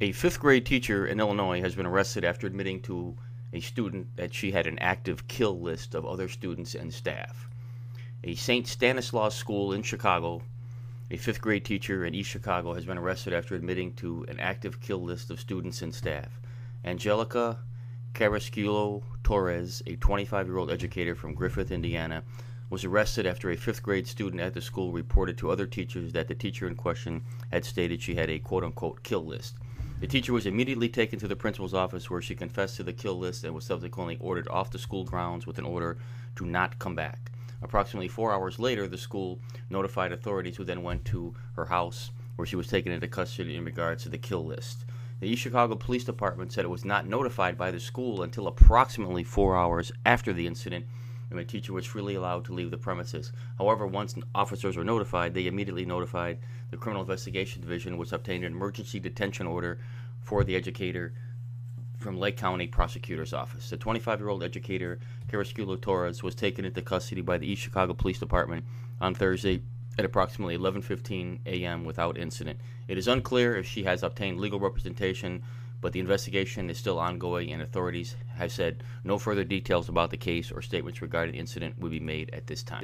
A 0.00 0.12
fifth 0.12 0.38
grade 0.38 0.64
teacher 0.64 1.04
in 1.04 1.18
Illinois 1.18 1.60
has 1.60 1.74
been 1.74 1.84
arrested 1.84 2.24
after 2.24 2.46
admitting 2.46 2.80
to 2.82 3.16
a 3.52 3.58
student 3.58 4.14
that 4.14 4.32
she 4.32 4.52
had 4.52 4.68
an 4.68 4.78
active 4.78 5.26
kill 5.26 5.58
list 5.58 5.92
of 5.92 6.06
other 6.06 6.28
students 6.28 6.76
and 6.76 6.94
staff. 6.94 7.48
A 8.22 8.36
St. 8.36 8.68
Stanislaus 8.68 9.34
school 9.34 9.72
in 9.72 9.82
Chicago, 9.82 10.42
a 11.10 11.16
fifth 11.16 11.40
grade 11.40 11.64
teacher 11.64 12.04
in 12.04 12.14
East 12.14 12.30
Chicago, 12.30 12.74
has 12.74 12.84
been 12.84 12.96
arrested 12.96 13.32
after 13.32 13.56
admitting 13.56 13.92
to 13.94 14.24
an 14.28 14.38
active 14.38 14.80
kill 14.80 15.02
list 15.02 15.32
of 15.32 15.40
students 15.40 15.82
and 15.82 15.92
staff. 15.92 16.40
Angelica 16.84 17.58
Carrasquillo 18.14 19.02
Torres, 19.24 19.82
a 19.84 19.96
25 19.96 20.46
year 20.46 20.58
old 20.58 20.70
educator 20.70 21.16
from 21.16 21.34
Griffith, 21.34 21.72
Indiana, 21.72 22.22
was 22.70 22.84
arrested 22.84 23.26
after 23.26 23.50
a 23.50 23.56
fifth 23.56 23.82
grade 23.82 24.06
student 24.06 24.40
at 24.40 24.54
the 24.54 24.60
school 24.60 24.92
reported 24.92 25.36
to 25.38 25.50
other 25.50 25.66
teachers 25.66 26.12
that 26.12 26.28
the 26.28 26.36
teacher 26.36 26.68
in 26.68 26.76
question 26.76 27.24
had 27.50 27.64
stated 27.64 28.00
she 28.00 28.14
had 28.14 28.30
a 28.30 28.38
quote 28.38 28.62
unquote 28.62 29.02
kill 29.02 29.26
list. 29.26 29.56
The 30.00 30.06
teacher 30.06 30.32
was 30.32 30.46
immediately 30.46 30.88
taken 30.88 31.18
to 31.18 31.26
the 31.26 31.34
principal's 31.34 31.74
office 31.74 32.08
where 32.08 32.22
she 32.22 32.36
confessed 32.36 32.76
to 32.76 32.84
the 32.84 32.92
kill 32.92 33.18
list 33.18 33.42
and 33.42 33.52
was 33.52 33.64
subsequently 33.64 34.16
ordered 34.20 34.46
off 34.46 34.70
the 34.70 34.78
school 34.78 35.02
grounds 35.02 35.44
with 35.44 35.58
an 35.58 35.64
order 35.64 35.98
to 36.36 36.46
not 36.46 36.78
come 36.78 36.94
back. 36.94 37.32
Approximately 37.62 38.06
four 38.06 38.32
hours 38.32 38.60
later, 38.60 38.86
the 38.86 38.96
school 38.96 39.40
notified 39.70 40.12
authorities 40.12 40.56
who 40.56 40.62
then 40.62 40.84
went 40.84 41.04
to 41.06 41.34
her 41.56 41.64
house 41.64 42.12
where 42.36 42.46
she 42.46 42.54
was 42.54 42.68
taken 42.68 42.92
into 42.92 43.08
custody 43.08 43.56
in 43.56 43.64
regards 43.64 44.04
to 44.04 44.08
the 44.08 44.18
kill 44.18 44.46
list. 44.46 44.84
The 45.18 45.26
East 45.26 45.42
Chicago 45.42 45.74
Police 45.74 46.04
Department 46.04 46.52
said 46.52 46.64
it 46.64 46.68
was 46.68 46.84
not 46.84 47.08
notified 47.08 47.58
by 47.58 47.72
the 47.72 47.80
school 47.80 48.22
until 48.22 48.46
approximately 48.46 49.24
four 49.24 49.56
hours 49.56 49.90
after 50.06 50.32
the 50.32 50.46
incident 50.46 50.86
and 51.30 51.38
the 51.38 51.44
teacher 51.44 51.72
was 51.72 51.84
freely 51.86 52.14
allowed 52.14 52.44
to 52.46 52.54
leave 52.54 52.70
the 52.70 52.78
premises. 52.78 53.32
However, 53.58 53.86
once 53.86 54.14
officers 54.34 54.76
were 54.76 54.84
notified, 54.84 55.34
they 55.34 55.46
immediately 55.46 55.84
notified 55.84 56.38
the 56.70 56.76
Criminal 56.76 57.02
Investigation 57.02 57.60
Division, 57.60 57.98
which 57.98 58.12
obtained 58.12 58.44
an 58.44 58.52
emergency 58.52 58.98
detention 59.00 59.46
order 59.46 59.78
for 60.20 60.44
the 60.44 60.56
educator 60.56 61.12
from 61.98 62.18
Lake 62.18 62.36
County 62.36 62.66
Prosecutor's 62.66 63.32
Office. 63.32 63.70
The 63.70 63.76
25 63.76 64.20
year 64.20 64.28
old 64.28 64.42
educator, 64.42 65.00
Carrasquillo 65.28 65.76
Torres, 65.76 66.22
was 66.22 66.34
taken 66.34 66.64
into 66.64 66.80
custody 66.80 67.20
by 67.20 67.38
the 67.38 67.50
East 67.50 67.62
Chicago 67.62 67.92
Police 67.92 68.18
Department 68.18 68.64
on 69.00 69.14
Thursday 69.14 69.62
at 69.98 70.04
approximately 70.04 70.56
11:15 70.56 71.40
a.m. 71.46 71.84
without 71.84 72.16
incident. 72.16 72.60
It 72.86 72.98
is 72.98 73.08
unclear 73.08 73.56
if 73.56 73.66
she 73.66 73.82
has 73.82 74.02
obtained 74.02 74.38
legal 74.38 74.60
representation 74.60 75.42
but 75.80 75.92
the 75.92 76.00
investigation 76.00 76.70
is 76.70 76.78
still 76.78 76.98
ongoing, 76.98 77.52
and 77.52 77.62
authorities 77.62 78.16
have 78.36 78.52
said 78.52 78.82
no 79.04 79.18
further 79.18 79.44
details 79.44 79.88
about 79.88 80.10
the 80.10 80.16
case 80.16 80.50
or 80.50 80.62
statements 80.62 81.02
regarding 81.02 81.32
the 81.32 81.38
incident 81.38 81.78
will 81.78 81.90
be 81.90 82.00
made 82.00 82.30
at 82.32 82.46
this 82.46 82.62
time. 82.62 82.76